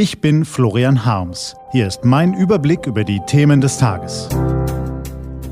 Ich 0.00 0.20
bin 0.20 0.44
Florian 0.44 1.04
Harms. 1.04 1.56
Hier 1.72 1.88
ist 1.88 2.04
mein 2.04 2.32
Überblick 2.32 2.86
über 2.86 3.02
die 3.02 3.18
Themen 3.26 3.60
des 3.60 3.78
Tages. 3.78 4.28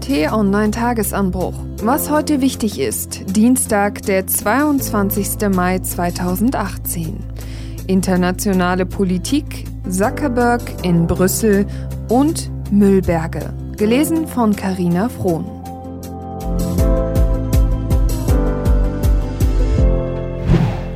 T-Online 0.02 0.70
Tagesanbruch. 0.70 1.54
Was 1.82 2.10
heute 2.10 2.40
wichtig 2.40 2.78
ist. 2.78 3.34
Dienstag, 3.34 4.02
der 4.02 4.28
22. 4.28 5.48
Mai 5.52 5.80
2018. 5.80 7.18
Internationale 7.88 8.86
Politik, 8.86 9.64
Zuckerberg 9.90 10.62
in 10.84 11.08
Brüssel 11.08 11.66
und 12.08 12.48
Müllberge. 12.70 13.52
Gelesen 13.76 14.28
von 14.28 14.54
Karina 14.54 15.08
Frohn. 15.08 15.44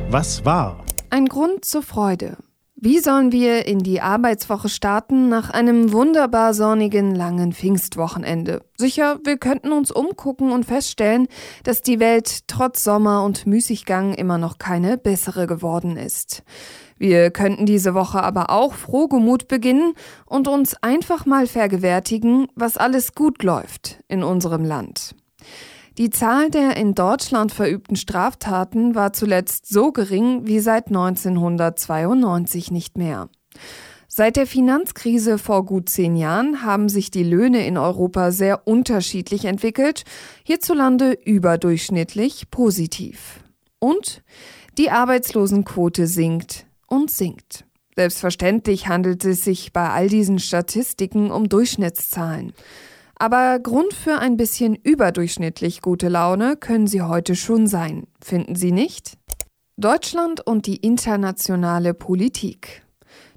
Was 0.09 0.45
war? 0.45 0.85
Ein 1.09 1.25
Grund 1.25 1.65
zur 1.65 1.83
Freude. 1.83 2.37
Wie 2.83 2.97
sollen 2.97 3.31
wir 3.31 3.67
in 3.67 3.77
die 3.77 4.01
Arbeitswoche 4.01 4.67
starten 4.67 5.29
nach 5.29 5.51
einem 5.51 5.91
wunderbar 5.91 6.55
sonnigen 6.55 7.13
langen 7.13 7.53
Pfingstwochenende? 7.53 8.63
Sicher, 8.75 9.19
wir 9.23 9.37
könnten 9.37 9.71
uns 9.71 9.91
umgucken 9.91 10.51
und 10.51 10.65
feststellen, 10.65 11.27
dass 11.63 11.83
die 11.83 11.99
Welt 11.99 12.47
trotz 12.47 12.83
Sommer 12.83 13.23
und 13.23 13.45
Müßiggang 13.45 14.15
immer 14.15 14.39
noch 14.39 14.57
keine 14.57 14.97
bessere 14.97 15.45
geworden 15.45 15.95
ist. 15.95 16.41
Wir 16.97 17.29
könnten 17.29 17.67
diese 17.67 17.93
Woche 17.93 18.23
aber 18.23 18.49
auch 18.49 18.73
frohgemut 18.73 19.47
beginnen 19.47 19.93
und 20.25 20.47
uns 20.47 20.75
einfach 20.81 21.27
mal 21.27 21.45
vergewärtigen, 21.45 22.47
was 22.55 22.77
alles 22.77 23.13
gut 23.13 23.43
läuft 23.43 23.99
in 24.07 24.23
unserem 24.23 24.65
Land. 24.65 25.13
Die 25.97 26.09
Zahl 26.09 26.49
der 26.49 26.77
in 26.77 26.95
Deutschland 26.95 27.51
verübten 27.51 27.97
Straftaten 27.97 28.95
war 28.95 29.11
zuletzt 29.11 29.67
so 29.67 29.91
gering 29.91 30.47
wie 30.47 30.59
seit 30.59 30.87
1992 30.87 32.71
nicht 32.71 32.97
mehr. 32.97 33.27
Seit 34.07 34.35
der 34.35 34.47
Finanzkrise 34.47 35.37
vor 35.37 35.65
gut 35.65 35.89
zehn 35.89 36.15
Jahren 36.15 36.63
haben 36.63 36.89
sich 36.89 37.11
die 37.11 37.23
Löhne 37.23 37.65
in 37.65 37.77
Europa 37.77 38.31
sehr 38.31 38.67
unterschiedlich 38.67 39.45
entwickelt, 39.45 40.03
hierzulande 40.43 41.13
überdurchschnittlich 41.25 42.49
positiv. 42.51 43.41
Und 43.79 44.21
die 44.77 44.91
Arbeitslosenquote 44.91 46.07
sinkt 46.07 46.65
und 46.87 47.09
sinkt. 47.09 47.65
Selbstverständlich 47.95 48.87
handelt 48.87 49.25
es 49.25 49.43
sich 49.43 49.73
bei 49.73 49.89
all 49.89 50.07
diesen 50.07 50.39
Statistiken 50.39 51.31
um 51.31 51.49
Durchschnittszahlen. 51.49 52.53
Aber 53.21 53.59
Grund 53.59 53.93
für 53.93 54.17
ein 54.17 54.35
bisschen 54.35 54.73
überdurchschnittlich 54.73 55.81
gute 55.81 56.09
Laune 56.09 56.57
können 56.57 56.87
sie 56.87 57.03
heute 57.03 57.35
schon 57.35 57.67
sein, 57.67 58.07
finden 58.19 58.55
Sie 58.55 58.71
nicht? 58.71 59.15
Deutschland 59.77 60.41
und 60.41 60.65
die 60.65 60.77
internationale 60.77 61.93
Politik. 61.93 62.81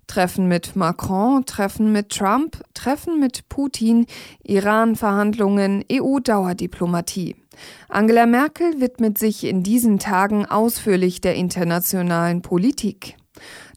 Treffen 0.06 0.48
mit 0.48 0.74
Macron, 0.74 1.44
Treffen 1.44 1.92
mit 1.92 2.08
Trump, 2.08 2.62
Treffen 2.72 3.20
mit 3.20 3.50
Putin, 3.50 4.06
Iran-Verhandlungen, 4.42 5.84
EU-Dauerdiplomatie. 5.92 7.36
Angela 7.90 8.24
Merkel 8.24 8.80
widmet 8.80 9.18
sich 9.18 9.44
in 9.44 9.62
diesen 9.62 9.98
Tagen 9.98 10.46
ausführlich 10.46 11.20
der 11.20 11.34
internationalen 11.34 12.40
Politik. 12.40 13.16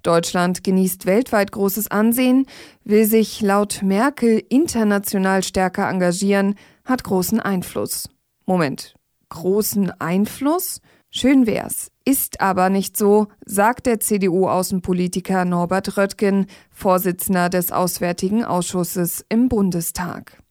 Deutschland 0.03 0.63
genießt 0.63 1.05
weltweit 1.05 1.51
großes 1.51 1.89
Ansehen, 1.89 2.45
will 2.83 3.05
sich 3.05 3.41
laut 3.41 3.81
Merkel 3.83 4.43
international 4.49 5.43
stärker 5.43 5.89
engagieren, 5.89 6.55
hat 6.85 7.03
großen 7.03 7.39
Einfluss. 7.39 8.09
Moment, 8.45 8.95
großen 9.29 9.91
Einfluss? 9.99 10.81
Schön 11.09 11.47
wär's. 11.47 11.91
Ist 12.05 12.41
aber 12.41 12.69
nicht 12.69 12.95
so, 12.95 13.27
sagt 13.45 13.85
der 13.85 13.99
CDU-Außenpolitiker 13.99 15.45
Norbert 15.45 15.97
Röttgen, 15.97 16.47
Vorsitzender 16.69 17.49
des 17.49 17.71
Auswärtigen 17.71 18.43
Ausschusses 18.43 19.25
im 19.29 19.49
Bundestag. 19.49 20.41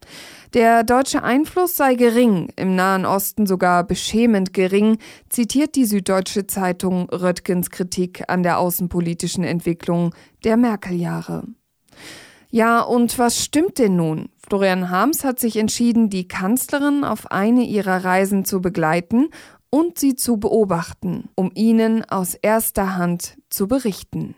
Der 0.54 0.84
deutsche 0.84 1.22
Einfluss 1.22 1.76
sei 1.76 1.94
gering, 1.94 2.48
im 2.56 2.76
Nahen 2.76 3.04
Osten 3.04 3.46
sogar 3.46 3.84
beschämend 3.84 4.52
gering, 4.52 4.98
zitiert 5.28 5.74
die 5.74 5.84
Süddeutsche 5.84 6.46
Zeitung 6.46 7.08
Röttgens 7.10 7.70
Kritik 7.70 8.24
an 8.28 8.42
der 8.42 8.58
außenpolitischen 8.58 9.44
Entwicklung 9.44 10.14
der 10.44 10.56
Merkel-Jahre. 10.56 11.44
Ja, 12.50 12.80
und 12.80 13.18
was 13.18 13.44
stimmt 13.44 13.78
denn 13.78 13.96
nun? 13.96 14.28
Florian 14.48 14.88
Harms 14.88 15.24
hat 15.24 15.40
sich 15.40 15.56
entschieden, 15.56 16.08
die 16.08 16.28
Kanzlerin 16.28 17.04
auf 17.04 17.30
eine 17.30 17.64
ihrer 17.64 18.04
Reisen 18.04 18.44
zu 18.44 18.60
begleiten 18.60 19.28
und 19.68 19.98
sie 19.98 20.14
zu 20.14 20.36
beobachten, 20.36 21.28
um 21.34 21.50
ihnen 21.54 22.04
aus 22.04 22.34
erster 22.34 22.96
Hand 22.96 23.36
zu 23.50 23.66
berichten. 23.66 24.36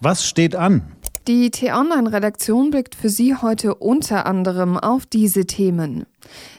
Was 0.00 0.26
steht 0.26 0.54
an? 0.54 0.92
Die 1.28 1.52
T-Online-Redaktion 1.52 2.72
blickt 2.72 2.96
für 2.96 3.08
Sie 3.08 3.36
heute 3.36 3.76
unter 3.76 4.26
anderem 4.26 4.76
auf 4.76 5.06
diese 5.06 5.46
Themen. 5.46 6.04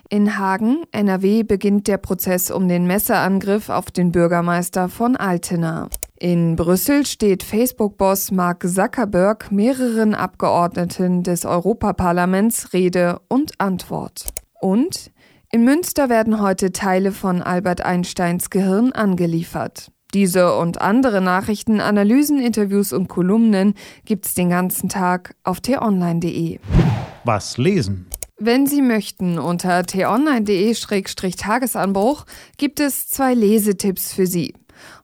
In 0.07 0.37
Hagen, 0.37 0.83
NRW, 0.93 1.43
beginnt 1.43 1.89
der 1.89 1.97
Prozess 1.97 2.49
um 2.49 2.69
den 2.69 2.87
Messerangriff 2.87 3.67
auf 3.67 3.91
den 3.91 4.13
Bürgermeister 4.13 4.87
von 4.87 5.17
Altena. 5.17 5.89
In 6.17 6.55
Brüssel 6.55 7.05
steht 7.05 7.43
Facebook-Boss 7.43 8.31
Mark 8.31 8.65
Zuckerberg 8.65 9.51
mehreren 9.51 10.15
Abgeordneten 10.15 11.23
des 11.23 11.43
Europaparlaments 11.43 12.71
Rede 12.71 13.19
und 13.27 13.59
Antwort. 13.59 14.27
Und 14.61 15.11
in 15.51 15.65
Münster 15.65 16.07
werden 16.07 16.41
heute 16.41 16.71
Teile 16.71 17.11
von 17.11 17.41
Albert 17.41 17.81
Einsteins 17.81 18.49
Gehirn 18.49 18.93
angeliefert. 18.93 19.91
Diese 20.13 20.55
und 20.55 20.79
andere 20.81 21.21
Nachrichten, 21.21 21.81
Analysen, 21.81 22.39
Interviews 22.39 22.93
und 22.93 23.07
Kolumnen 23.07 23.73
gibt's 24.05 24.35
den 24.35 24.49
ganzen 24.49 24.89
Tag 24.89 25.35
auf 25.43 25.61
t-online.de. 25.61 26.59
Was 27.23 27.57
lesen? 27.57 28.05
Wenn 28.37 28.67
Sie 28.67 28.81
möchten, 28.81 29.39
unter 29.39 29.83
t-online.de-tagesanbruch 29.83 32.25
gibt 32.57 32.79
es 32.79 33.07
zwei 33.07 33.33
Lesetipps 33.33 34.13
für 34.13 34.27
Sie. 34.27 34.53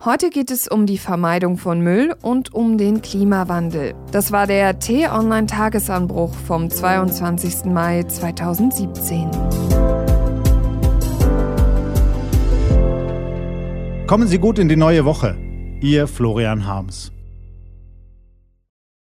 Heute 0.04 0.30
geht 0.30 0.52
es 0.52 0.68
um 0.68 0.86
die 0.86 0.98
Vermeidung 0.98 1.58
von 1.58 1.82
Müll 1.82 2.16
und 2.22 2.54
um 2.54 2.78
den 2.78 3.02
Klimawandel. 3.02 3.96
Das 4.12 4.32
war 4.32 4.48
der 4.48 4.80
T-Online-Tagesanbruch 4.80 6.34
vom 6.34 6.70
22. 6.70 7.66
Mai 7.66 8.04
2017. 8.04 9.30
Kommen 14.10 14.28
Sie 14.28 14.40
gut 14.40 14.58
in 14.58 14.68
die 14.68 14.76
neue 14.76 15.06
Woche. 15.06 15.38
Ihr 15.82 16.08
Florian 16.08 16.66
Harms. 16.66 17.12